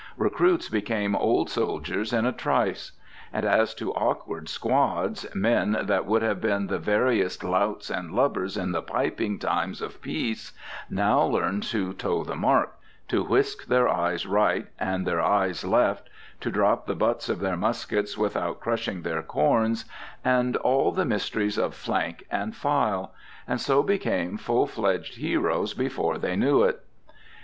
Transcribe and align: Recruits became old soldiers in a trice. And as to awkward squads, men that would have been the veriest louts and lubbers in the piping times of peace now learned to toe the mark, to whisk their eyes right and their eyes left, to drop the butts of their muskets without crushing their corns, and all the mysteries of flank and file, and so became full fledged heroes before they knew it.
Recruits 0.17 0.67
became 0.67 1.15
old 1.15 1.47
soldiers 1.47 2.11
in 2.11 2.25
a 2.25 2.31
trice. 2.31 2.93
And 3.31 3.45
as 3.45 3.75
to 3.75 3.93
awkward 3.93 4.49
squads, 4.49 5.27
men 5.35 5.77
that 5.79 6.07
would 6.07 6.23
have 6.23 6.41
been 6.41 6.65
the 6.65 6.79
veriest 6.79 7.43
louts 7.43 7.91
and 7.91 8.09
lubbers 8.11 8.57
in 8.57 8.71
the 8.71 8.81
piping 8.81 9.37
times 9.37 9.79
of 9.79 10.01
peace 10.01 10.53
now 10.89 11.21
learned 11.21 11.61
to 11.61 11.93
toe 11.93 12.23
the 12.23 12.35
mark, 12.35 12.79
to 13.09 13.23
whisk 13.23 13.65
their 13.67 13.87
eyes 13.87 14.25
right 14.25 14.65
and 14.79 15.05
their 15.05 15.21
eyes 15.21 15.63
left, 15.63 16.09
to 16.39 16.49
drop 16.49 16.87
the 16.87 16.95
butts 16.95 17.29
of 17.29 17.39
their 17.39 17.55
muskets 17.55 18.17
without 18.17 18.59
crushing 18.59 19.03
their 19.03 19.21
corns, 19.21 19.85
and 20.25 20.55
all 20.57 20.91
the 20.91 21.05
mysteries 21.05 21.59
of 21.59 21.75
flank 21.75 22.25
and 22.31 22.55
file, 22.55 23.13
and 23.47 23.61
so 23.61 23.83
became 23.83 24.35
full 24.35 24.65
fledged 24.65 25.17
heroes 25.17 25.75
before 25.75 26.17
they 26.17 26.35
knew 26.35 26.63
it. 26.63 26.83